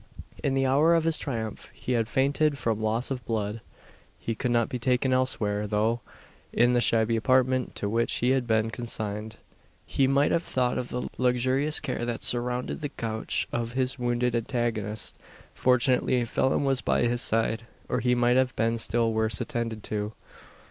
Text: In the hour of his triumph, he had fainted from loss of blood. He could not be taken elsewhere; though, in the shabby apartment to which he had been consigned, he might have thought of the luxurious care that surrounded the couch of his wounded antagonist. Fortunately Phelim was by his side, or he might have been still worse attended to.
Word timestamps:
In 0.43 0.55
the 0.55 0.65
hour 0.65 0.95
of 0.95 1.03
his 1.03 1.15
triumph, 1.19 1.69
he 1.75 1.91
had 1.91 2.07
fainted 2.07 2.57
from 2.57 2.81
loss 2.81 3.11
of 3.11 3.23
blood. 3.23 3.61
He 4.17 4.33
could 4.33 4.49
not 4.49 4.67
be 4.67 4.79
taken 4.79 5.13
elsewhere; 5.13 5.67
though, 5.67 6.01
in 6.51 6.73
the 6.73 6.81
shabby 6.81 7.15
apartment 7.15 7.75
to 7.75 7.87
which 7.87 8.11
he 8.15 8.31
had 8.31 8.47
been 8.47 8.71
consigned, 8.71 9.35
he 9.85 10.07
might 10.07 10.31
have 10.31 10.41
thought 10.41 10.79
of 10.79 10.89
the 10.89 11.07
luxurious 11.19 11.79
care 11.79 12.03
that 12.03 12.23
surrounded 12.23 12.81
the 12.81 12.89
couch 12.89 13.47
of 13.51 13.73
his 13.73 13.99
wounded 13.99 14.33
antagonist. 14.33 15.19
Fortunately 15.53 16.25
Phelim 16.25 16.65
was 16.65 16.81
by 16.81 17.03
his 17.03 17.21
side, 17.21 17.67
or 17.87 17.99
he 17.99 18.15
might 18.15 18.37
have 18.37 18.55
been 18.55 18.79
still 18.79 19.13
worse 19.13 19.39
attended 19.39 19.83
to. 19.83 20.13